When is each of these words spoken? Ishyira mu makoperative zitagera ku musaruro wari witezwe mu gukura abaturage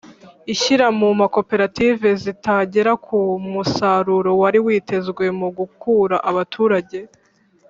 Ishyira 0.53 0.85
mu 0.99 1.09
makoperative 1.19 2.07
zitagera 2.23 2.91
ku 3.05 3.19
musaruro 3.51 4.31
wari 4.41 4.59
witezwe 4.65 5.25
mu 5.39 5.47
gukura 5.57 6.15
abaturage 6.29 6.99